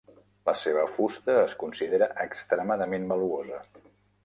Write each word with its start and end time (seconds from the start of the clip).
La 0.49 0.53
seva 0.61 0.85
fusta 0.93 1.35
es 1.41 1.53
considera 1.65 2.09
extremadament 2.25 3.09
valuosa. 3.15 3.63